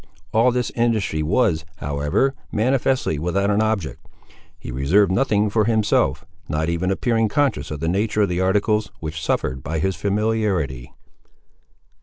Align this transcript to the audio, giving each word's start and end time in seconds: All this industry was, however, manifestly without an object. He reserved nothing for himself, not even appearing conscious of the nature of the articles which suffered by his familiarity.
All 0.33 0.49
this 0.51 0.71
industry 0.71 1.21
was, 1.21 1.63
however, 1.75 2.33
manifestly 2.51 3.19
without 3.19 3.51
an 3.51 3.61
object. 3.61 4.03
He 4.57 4.71
reserved 4.71 5.11
nothing 5.11 5.47
for 5.51 5.65
himself, 5.65 6.25
not 6.49 6.69
even 6.69 6.89
appearing 6.89 7.29
conscious 7.29 7.69
of 7.69 7.81
the 7.81 7.87
nature 7.87 8.23
of 8.23 8.29
the 8.29 8.41
articles 8.41 8.89
which 8.99 9.21
suffered 9.23 9.61
by 9.61 9.77
his 9.77 9.95
familiarity. 9.95 10.91